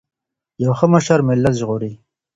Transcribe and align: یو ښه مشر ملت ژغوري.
یو 0.63 0.71
ښه 0.79 0.85
مشر 0.93 1.19
ملت 1.27 1.53
ژغوري. 1.61 1.91